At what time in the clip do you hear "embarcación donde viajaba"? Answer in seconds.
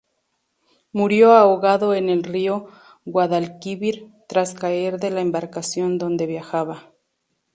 5.21-6.91